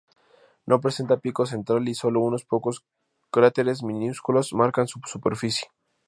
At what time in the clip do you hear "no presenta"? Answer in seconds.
0.65-1.19